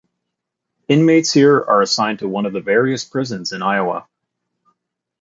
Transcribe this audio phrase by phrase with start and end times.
[0.87, 4.07] Inmates here are assigned to one of the various prisons in Iowa.